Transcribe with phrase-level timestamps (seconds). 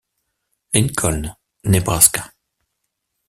[0.73, 1.31] Lincoln,
[1.63, 2.33] Nebraska.